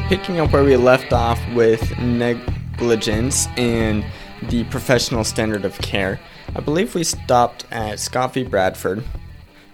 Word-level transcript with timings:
Picking 0.00 0.38
up 0.38 0.52
where 0.52 0.64
we 0.64 0.76
left 0.76 1.12
off 1.12 1.40
with 1.54 1.98
negligence 1.98 3.46
and 3.56 4.04
the 4.48 4.64
professional 4.64 5.24
standard 5.24 5.64
of 5.64 5.78
care, 5.78 6.20
I 6.54 6.60
believe 6.60 6.94
we 6.94 7.04
stopped 7.04 7.64
at 7.70 7.98
Scott 7.98 8.34
v. 8.34 8.44
Bradford. 8.44 9.04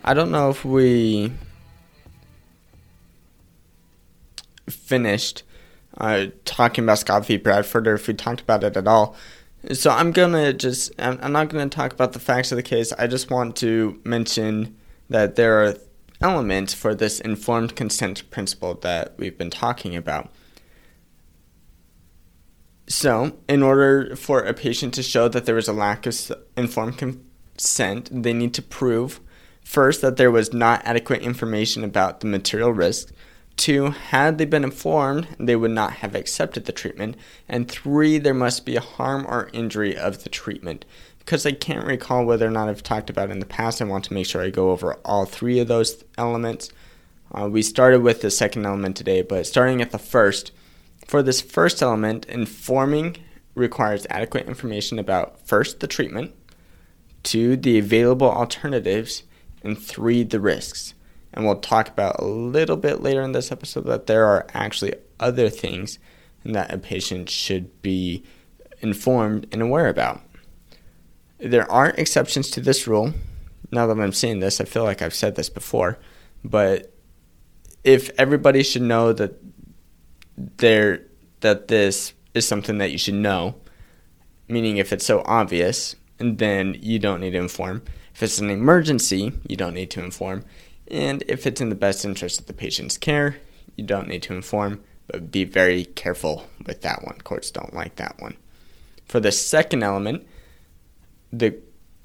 I 0.04 0.14
don't 0.14 0.30
know 0.30 0.50
if 0.50 0.64
we 0.64 1.32
finished 4.68 5.42
uh, 5.98 6.26
talking 6.44 6.84
about 6.84 6.98
Scott 6.98 7.26
v. 7.26 7.36
Bradford 7.36 7.88
or 7.88 7.94
if 7.94 8.06
we 8.06 8.14
talked 8.14 8.40
about 8.40 8.62
it 8.62 8.76
at 8.76 8.86
all. 8.86 9.16
So 9.72 9.90
I'm 9.90 10.12
gonna 10.12 10.52
just, 10.52 10.92
I'm, 10.98 11.18
I'm 11.22 11.32
not 11.32 11.48
gonna 11.48 11.68
talk 11.68 11.92
about 11.92 12.12
the 12.12 12.20
facts 12.20 12.52
of 12.52 12.56
the 12.56 12.62
case. 12.62 12.92
I 12.92 13.06
just 13.06 13.30
want 13.30 13.56
to 13.56 14.00
mention 14.04 14.76
that 15.08 15.36
there 15.36 15.62
are 15.64 15.74
elements 16.20 16.74
for 16.74 16.94
this 16.94 17.20
informed 17.20 17.76
consent 17.76 18.30
principle 18.30 18.74
that 18.74 19.14
we've 19.16 19.38
been 19.38 19.50
talking 19.50 19.96
about. 19.96 20.30
So, 22.86 23.38
in 23.48 23.62
order 23.62 24.16
for 24.16 24.40
a 24.40 24.52
patient 24.52 24.94
to 24.94 25.02
show 25.02 25.28
that 25.28 25.46
there 25.46 25.54
was 25.54 25.68
a 25.68 25.72
lack 25.72 26.06
of 26.06 26.32
informed 26.56 26.98
consent, 26.98 28.08
they 28.10 28.32
need 28.32 28.52
to 28.54 28.62
prove 28.62 29.20
first 29.62 30.00
that 30.00 30.16
there 30.16 30.32
was 30.32 30.52
not 30.52 30.82
adequate 30.84 31.22
information 31.22 31.84
about 31.84 32.20
the 32.20 32.26
material 32.26 32.72
risk. 32.72 33.12
Two, 33.56 33.90
had 33.90 34.38
they 34.38 34.44
been 34.44 34.64
informed, 34.64 35.28
they 35.38 35.54
would 35.54 35.70
not 35.70 35.92
have 35.94 36.14
accepted 36.14 36.64
the 36.64 36.72
treatment. 36.72 37.16
And 37.48 37.70
three, 37.70 38.18
there 38.18 38.34
must 38.34 38.64
be 38.66 38.74
a 38.74 38.80
harm 38.80 39.26
or 39.28 39.50
injury 39.52 39.96
of 39.96 40.24
the 40.24 40.28
treatment. 40.28 40.84
Because 41.20 41.46
I 41.46 41.52
can't 41.52 41.86
recall 41.86 42.24
whether 42.24 42.46
or 42.46 42.50
not 42.50 42.68
I've 42.68 42.82
talked 42.82 43.08
about 43.08 43.30
in 43.30 43.38
the 43.38 43.46
past, 43.46 43.80
I 43.80 43.84
want 43.84 44.04
to 44.06 44.14
make 44.14 44.26
sure 44.26 44.42
I 44.42 44.50
go 44.50 44.70
over 44.70 44.94
all 45.04 45.24
three 45.24 45.60
of 45.60 45.68
those 45.68 46.04
elements. 46.18 46.70
Uh, 47.32 47.48
we 47.48 47.62
started 47.62 48.02
with 48.02 48.20
the 48.20 48.30
second 48.30 48.66
element 48.66 48.96
today, 48.96 49.22
but 49.22 49.46
starting 49.46 49.80
at 49.80 49.92
the 49.92 49.98
first, 49.98 50.50
for 51.06 51.22
this 51.22 51.40
first 51.40 51.82
element, 51.82 52.26
informing 52.26 53.16
requires 53.54 54.06
adequate 54.10 54.48
information 54.48 54.98
about 54.98 55.40
first, 55.46 55.80
the 55.80 55.86
treatment, 55.86 56.34
two, 57.22 57.56
the 57.56 57.78
available 57.78 58.30
alternatives, 58.30 59.22
and 59.62 59.78
three, 59.78 60.24
the 60.24 60.40
risks 60.40 60.94
and 61.32 61.44
we'll 61.44 61.56
talk 61.56 61.88
about 61.88 62.18
a 62.18 62.24
little 62.24 62.76
bit 62.76 63.02
later 63.02 63.22
in 63.22 63.32
this 63.32 63.52
episode 63.52 63.86
that 63.86 64.06
there 64.06 64.26
are 64.26 64.46
actually 64.52 64.94
other 65.18 65.48
things 65.48 65.98
that 66.44 66.72
a 66.72 66.78
patient 66.78 67.28
should 67.28 67.82
be 67.82 68.24
informed 68.80 69.46
and 69.52 69.62
aware 69.62 69.88
about. 69.88 70.20
There 71.42 71.70
aren't 71.70 71.98
exceptions 71.98 72.50
to 72.50 72.60
this 72.60 72.86
rule. 72.86 73.14
Now 73.70 73.86
that 73.86 73.98
I'm 73.98 74.12
saying 74.12 74.40
this, 74.40 74.60
I 74.60 74.64
feel 74.64 74.84
like 74.84 75.00
I've 75.00 75.14
said 75.14 75.36
this 75.36 75.48
before, 75.48 75.98
but 76.44 76.92
if 77.84 78.10
everybody 78.18 78.62
should 78.62 78.82
know 78.82 79.12
that 79.12 79.40
there 80.36 81.02
that 81.40 81.68
this 81.68 82.12
is 82.34 82.46
something 82.46 82.78
that 82.78 82.90
you 82.90 82.98
should 82.98 83.14
know, 83.14 83.54
meaning 84.48 84.76
if 84.76 84.92
it's 84.92 85.06
so 85.06 85.22
obvious, 85.24 85.96
then 86.18 86.76
you 86.80 86.98
don't 86.98 87.20
need 87.20 87.30
to 87.30 87.38
inform. 87.38 87.82
If 88.14 88.22
it's 88.22 88.38
an 88.38 88.50
emergency, 88.50 89.32
you 89.48 89.56
don't 89.56 89.74
need 89.74 89.90
to 89.92 90.04
inform. 90.04 90.44
And 90.88 91.22
if 91.28 91.46
it's 91.46 91.60
in 91.60 91.70
the 91.70 91.74
best 91.74 92.04
interest 92.04 92.40
of 92.40 92.46
the 92.46 92.52
patient's 92.52 92.98
care, 92.98 93.36
you 93.76 93.84
don't 93.84 94.08
need 94.08 94.22
to 94.24 94.34
inform, 94.34 94.82
but 95.06 95.30
be 95.30 95.44
very 95.44 95.84
careful 95.84 96.46
with 96.66 96.82
that 96.82 97.04
one. 97.04 97.20
Courts 97.22 97.50
don't 97.50 97.72
like 97.72 97.96
that 97.96 98.16
one. 98.20 98.36
For 99.06 99.20
the 99.20 99.32
second 99.32 99.82
element, 99.82 100.26
the 101.32 101.56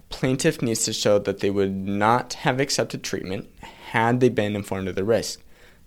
plaintiff 0.10 0.62
needs 0.62 0.86
to 0.86 0.94
show 0.94 1.20
that 1.20 1.40
they 1.40 1.50
would 1.50 1.76
not 1.76 2.34
have 2.34 2.60
accepted 2.60 3.04
treatment 3.04 3.50
had 3.90 4.20
they 4.20 4.30
been 4.30 4.56
informed 4.56 4.88
of 4.88 4.96
the 4.96 5.04
risk. 5.04 5.42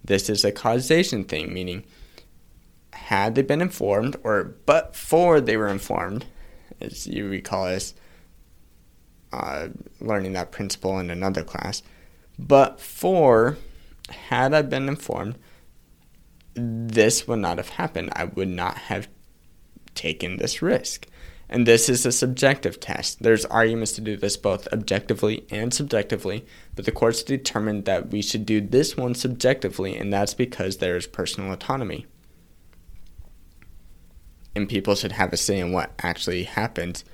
This 0.05 0.29
is 0.29 0.45
a 0.45 0.53
causation 0.53 1.25
thing, 1.25 1.53
meaning 1.53 1.85
had 2.93 3.35
they 3.35 3.43
been 3.43 3.61
informed 3.61 4.17
or 4.23 4.57
but 4.67 4.95
for 4.95 5.41
they 5.41 5.57
were 5.57 5.69
informed, 5.69 6.27
as 6.81 7.07
you 7.07 7.29
recall 7.29 7.67
us 7.67 7.95
uh, 9.33 9.69
learning 10.01 10.33
that 10.33 10.53
principle 10.53 10.99
in 10.99 11.11
another 11.11 11.45
class, 11.45 11.83
but 12.39 12.81
for, 12.81 13.59
had 14.09 14.55
I 14.55 14.63
been 14.63 14.89
informed, 14.89 15.39
this 16.55 17.27
would 17.27 17.41
not 17.41 17.59
have 17.59 17.71
happened. 17.71 18.11
I 18.15 18.25
would 18.25 18.49
not 18.49 18.77
have 18.79 19.09
taken 19.95 20.37
this 20.37 20.63
risk. 20.63 21.07
And 21.51 21.67
this 21.67 21.89
is 21.89 22.05
a 22.05 22.13
subjective 22.13 22.79
test. 22.79 23.23
There's 23.23 23.47
arguments 23.47 23.93
to 23.93 24.01
do 24.03 24.17
this 24.17 24.37
both 24.37 24.69
objectively 24.73 25.47
and 25.51 25.73
subjectively, 25.73 26.45
but 26.77 26.85
the 26.85 26.93
courts 26.93 27.23
determined 27.23 27.87
that 27.87 28.11
we 28.11 28.21
should 28.21 28.45
do 28.45 28.61
this 28.61 28.97
one 28.97 29.15
subjectively, 29.15 29.97
and 29.97 30.13
that's 30.13 30.35
because 30.35 30.77
there 30.77 30.97
is 30.97 31.07
personal 31.07 31.53
autonomy. 31.53 32.07
And 34.55 34.69
people 34.69 34.95
should 34.95 35.13
have 35.13 35.33
a 35.33 35.37
say 35.37 35.59
in 35.59 35.73
what 35.73 35.93
actually 36.03 36.45
happens 36.45 37.05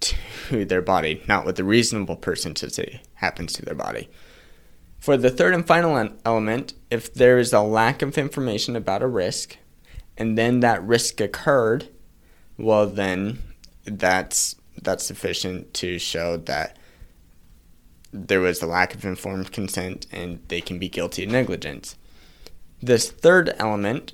to 0.00 0.64
their 0.64 0.82
body, 0.82 1.22
not 1.28 1.44
what 1.44 1.56
the 1.56 1.64
reasonable 1.64 2.16
person 2.16 2.54
should 2.54 2.72
say 2.72 3.02
happens 3.14 3.52
to 3.54 3.64
their 3.64 3.74
body. 3.74 4.08
For 4.98 5.16
the 5.16 5.30
third 5.30 5.54
and 5.54 5.66
final 5.66 6.10
element, 6.24 6.74
if 6.90 7.12
there 7.12 7.38
is 7.38 7.52
a 7.52 7.60
lack 7.60 8.00
of 8.02 8.16
information 8.16 8.76
about 8.76 9.02
a 9.02 9.06
risk 9.06 9.56
and 10.16 10.38
then 10.38 10.60
that 10.60 10.82
risk 10.82 11.20
occurred, 11.20 11.88
well 12.56 12.86
then 12.86 13.38
that's 13.90 14.56
that's 14.80 15.04
sufficient 15.04 15.74
to 15.74 15.98
show 15.98 16.36
that 16.36 16.76
there 18.12 18.40
was 18.40 18.62
a 18.62 18.66
lack 18.66 18.94
of 18.94 19.04
informed 19.04 19.52
consent 19.52 20.06
and 20.12 20.40
they 20.48 20.60
can 20.60 20.78
be 20.78 20.88
guilty 20.88 21.24
of 21.24 21.30
negligence. 21.30 21.96
This 22.80 23.10
third 23.10 23.54
element, 23.58 24.12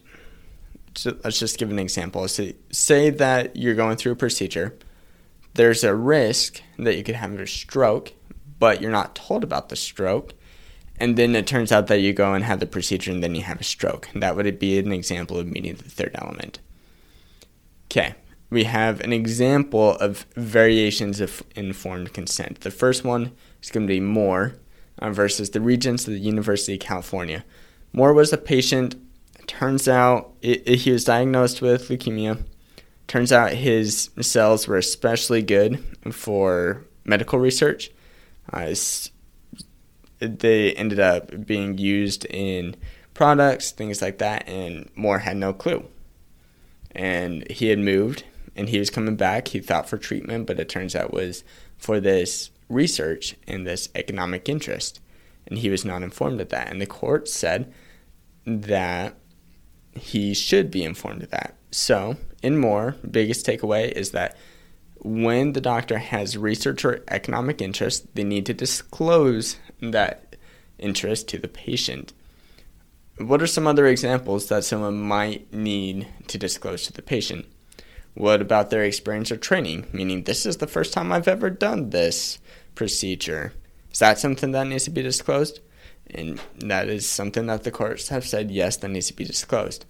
so 0.95 1.17
let's 1.23 1.39
just 1.39 1.59
give 1.59 1.71
an 1.71 1.79
example. 1.79 2.27
So 2.29 2.53
say 2.71 3.11
that 3.11 3.57
you're 3.57 3.75
going 3.75 3.97
through 3.97 4.13
a 4.13 4.17
procedure, 4.17 4.75
there's 5.53 5.85
a 5.85 5.95
risk 5.95 6.63
that 6.79 6.97
you 6.97 7.05
could 7.05 7.17
have 7.17 7.39
a 7.39 7.47
stroke, 7.47 8.15
but 8.59 8.81
you're 8.81 8.91
not 8.91 9.15
told 9.15 9.45
about 9.45 9.69
the 9.69 9.77
stroke 9.77 10.35
and 10.99 11.17
then 11.17 11.35
it 11.35 11.47
turns 11.47 11.73
out 11.73 11.89
that 11.89 12.01
you 12.01 12.13
go 12.13 12.35
and 12.35 12.45
have 12.45 12.61
the 12.61 12.67
procedure 12.67 13.11
and 13.11 13.23
then 13.23 13.35
you 13.35 13.43
have 13.43 13.61
a 13.61 13.65
stroke. 13.65 14.09
That 14.15 14.37
would 14.37 14.59
be 14.59 14.79
an 14.79 14.93
example 14.93 15.39
of 15.39 15.47
meeting 15.47 15.75
the 15.75 15.85
third 15.85 16.13
element. 16.15 16.61
Okay, 17.87 18.15
we 18.51 18.65
have 18.65 19.01
an 19.01 19.13
example 19.13 19.97
of 19.97 20.27
variations 20.37 21.21
of 21.21 21.43
informed 21.57 22.13
consent. 22.13 22.61
The 22.61 22.71
first 22.71 23.05
one 23.05 23.33
is 23.63 23.71
going 23.71 23.87
to 23.87 23.93
be 23.93 24.01
Moore 24.01 24.55
uh, 24.99 25.11
versus 25.11 25.51
the 25.51 25.61
Regents 25.61 26.07
of 26.07 26.15
the 26.15 26.21
University 26.21 26.75
of 26.75 26.81
California. 26.81 27.45
Moore 27.93 28.13
was 28.13 28.33
a 28.33 28.39
patient. 28.39 28.97
Turns 29.47 29.89
out 29.89 30.33
it, 30.41 30.63
it, 30.67 30.77
he 30.81 30.91
was 30.93 31.05
diagnosed 31.05 31.63
with 31.63 31.89
leukemia. 31.89 32.45
Turns 33.07 33.33
out 33.33 33.53
his 33.53 34.11
cells 34.21 34.67
were 34.67 34.79
especially 34.79 35.43
good 35.43 35.83
for 36.13 36.85
medical 37.05 37.39
research. 37.39 37.91
Uh, 38.53 38.75
they 40.21 40.73
ended 40.73 41.01
up 41.01 41.47
being 41.47 41.77
used 41.77 42.25
in 42.27 42.77
products, 43.13 43.71
things 43.71 44.01
like 44.01 44.19
that, 44.19 44.49
and 44.49 44.89
Moore 44.95 45.21
had 45.21 45.37
no 45.37 45.53
clue. 45.53 45.85
And 46.93 47.49
he 47.51 47.69
had 47.69 47.79
moved 47.79 48.25
and 48.57 48.69
he 48.69 48.79
was 48.79 48.91
coming 48.91 49.17
back. 49.17 49.49
He 49.49 49.61
thought 49.61 49.89
for 49.89 49.99
treatment, 49.99 50.47
but 50.47 50.61
it 50.61 50.69
turns 50.69 50.95
out 50.95 51.13
was 51.13 51.45
for 51.77 52.01
this 52.01 52.51
research 52.69 53.37
and 53.47 53.67
this 53.67 53.89
economic 53.95 54.49
interest. 54.49 55.01
And 55.47 55.59
he 55.59 55.71
was 55.71 55.85
not 55.85 56.03
informed 56.03 56.41
of 56.41 56.49
that. 56.51 56.71
And 56.71 56.81
the 56.81 56.87
court 56.87 57.29
said 57.29 57.73
that 58.47 59.17
he 59.93 60.35
should 60.35 60.71
be 60.71 60.85
informed 60.85 61.23
of 61.23 61.31
that. 61.31 61.57
So, 61.71 62.17
in 62.43 62.59
Moore, 62.59 62.97
biggest 63.09 63.47
takeaway 63.47 63.91
is 63.91 64.13
that 64.13 64.37
when 64.97 65.53
the 65.53 65.61
doctor 65.61 65.99
has 65.99 66.37
research 66.37 66.85
or 66.85 67.05
economic 67.09 67.61
interest, 67.61 68.15
they 68.15 68.25
need 68.25 68.47
to 68.47 68.55
disclose 68.55 69.57
that 69.81 70.37
interest 70.79 71.29
to 71.29 71.39
the 71.39 71.49
patient. 71.49 72.13
What 73.19 73.43
are 73.43 73.47
some 73.47 73.67
other 73.67 73.87
examples 73.87 74.49
that 74.49 74.65
someone 74.65 74.99
might 74.99 75.53
need 75.53 76.09
to 76.29 76.39
disclose 76.39 76.85
to 76.85 76.93
the 76.93 77.03
patient? 77.03 77.47
What 78.15 78.41
about 78.41 78.71
their 78.71 78.85
experience 78.85 79.31
or 79.33 79.37
training? 79.37 79.87
Meaning, 79.93 80.25
this 80.25 80.47
is 80.47 80.59
the 80.59 80.67
first 80.67 80.93
time 80.93 81.13
I've 81.13 81.29
ever 81.29 81.51
done 81.51 81.91
this 81.91 82.39
procedure. 82.75 83.53
Is 83.93 83.99
that 83.99 84.19
something 84.19 84.53
that 84.53 84.67
needs 84.67 84.85
to 84.85 84.91
be 84.91 85.03
disclosed? 85.03 85.61
And 86.11 86.41
that 86.59 86.89
is 86.89 87.09
something 87.09 87.47
that 87.47 87.65
the 87.65 87.71
courts 87.71 88.09
have 88.09 88.27
said, 88.27 88.51
yes, 88.51 88.77
that 88.79 88.89
needs 88.89 89.09
to 89.09 89.15
be 89.15 89.25
disclosed. 89.25 89.85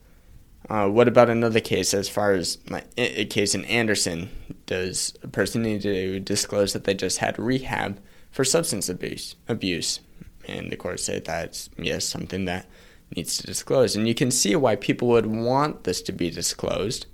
Uh, 0.68 0.88
what 0.88 1.08
about 1.08 1.28
another 1.28 1.60
case 1.60 1.92
as 1.92 2.08
far 2.08 2.32
as 2.32 2.58
like, 2.70 2.86
a 2.96 3.26
case 3.26 3.54
in 3.54 3.64
Anderson? 3.66 4.30
Does 4.66 5.14
a 5.22 5.28
person 5.28 5.62
need 5.62 5.82
to 5.82 6.20
disclose 6.20 6.72
that 6.72 6.84
they 6.84 6.94
just 6.94 7.18
had 7.18 7.38
rehab 7.38 8.00
for 8.30 8.44
substance 8.44 8.88
abuse? 8.88 9.36
Abuse, 9.46 10.00
and 10.48 10.72
the 10.72 10.76
court 10.76 11.00
said 11.00 11.24
that's 11.24 11.68
yes 11.76 12.06
something 12.06 12.46
that 12.46 12.66
needs 13.14 13.36
to 13.36 13.46
disclose. 13.46 13.94
And 13.94 14.08
you 14.08 14.14
can 14.14 14.30
see 14.30 14.56
why 14.56 14.76
people 14.76 15.08
would 15.08 15.26
want 15.26 15.84
this 15.84 16.00
to 16.02 16.12
be 16.12 16.30
disclosed, 16.30 17.06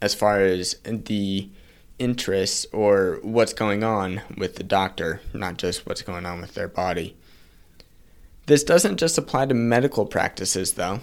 as 0.00 0.14
far 0.14 0.40
as 0.40 0.76
the 0.84 1.48
interests 1.98 2.66
or 2.72 3.18
what's 3.22 3.52
going 3.52 3.84
on 3.84 4.22
with 4.36 4.56
the 4.56 4.62
doctor, 4.62 5.20
not 5.34 5.58
just 5.58 5.86
what's 5.86 6.02
going 6.02 6.24
on 6.24 6.40
with 6.40 6.54
their 6.54 6.68
body. 6.68 7.16
This 8.46 8.64
doesn't 8.64 8.96
just 8.96 9.18
apply 9.18 9.46
to 9.46 9.54
medical 9.54 10.06
practices, 10.06 10.72
though. 10.72 11.00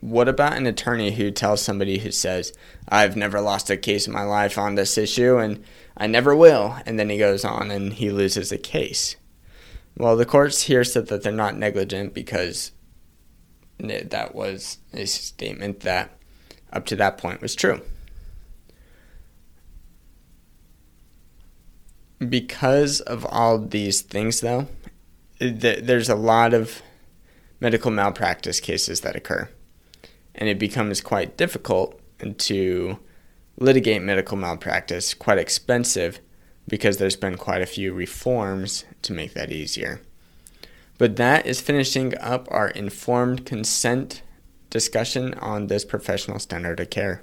What 0.00 0.28
about 0.28 0.56
an 0.56 0.66
attorney 0.66 1.12
who 1.12 1.30
tells 1.30 1.62
somebody 1.62 1.98
who 1.98 2.10
says, 2.10 2.52
I've 2.88 3.16
never 3.16 3.40
lost 3.40 3.70
a 3.70 3.76
case 3.76 4.06
in 4.06 4.12
my 4.12 4.24
life 4.24 4.58
on 4.58 4.74
this 4.74 4.98
issue 4.98 5.36
and 5.36 5.62
I 5.96 6.08
never 6.08 6.34
will, 6.34 6.76
and 6.86 6.98
then 6.98 7.10
he 7.10 7.18
goes 7.18 7.44
on 7.44 7.70
and 7.70 7.92
he 7.92 8.10
loses 8.10 8.50
a 8.50 8.58
case? 8.58 9.14
Well, 9.96 10.16
the 10.16 10.24
courts 10.24 10.62
here 10.62 10.82
said 10.82 11.08
that 11.08 11.22
they're 11.22 11.30
not 11.30 11.56
negligent 11.56 12.14
because 12.14 12.72
that 13.78 14.34
was 14.34 14.78
a 14.92 15.04
statement 15.04 15.80
that 15.80 16.16
up 16.72 16.86
to 16.86 16.96
that 16.96 17.18
point 17.18 17.42
was 17.42 17.54
true. 17.54 17.82
Because 22.28 23.00
of 23.00 23.26
all 23.26 23.58
these 23.58 24.00
things, 24.00 24.40
though, 24.40 24.68
there's 25.40 26.08
a 26.08 26.14
lot 26.14 26.54
of 26.54 26.82
medical 27.60 27.90
malpractice 27.90 28.60
cases 28.60 29.00
that 29.00 29.16
occur 29.16 29.48
and 30.34 30.48
it 30.48 30.58
becomes 30.58 31.00
quite 31.00 31.36
difficult 31.36 32.00
to 32.38 32.98
litigate 33.58 34.02
medical 34.02 34.36
malpractice, 34.36 35.14
quite 35.14 35.38
expensive 35.38 36.20
because 36.68 36.96
there's 36.96 37.16
been 37.16 37.36
quite 37.36 37.60
a 37.60 37.66
few 37.66 37.92
reforms 37.92 38.84
to 39.02 39.12
make 39.12 39.34
that 39.34 39.50
easier. 39.50 40.00
But 40.98 41.16
that 41.16 41.46
is 41.46 41.60
finishing 41.60 42.16
up 42.18 42.46
our 42.50 42.68
informed 42.68 43.44
consent 43.44 44.22
discussion 44.70 45.34
on 45.34 45.66
this 45.66 45.84
professional 45.84 46.38
standard 46.38 46.80
of 46.80 46.90
care. 46.90 47.22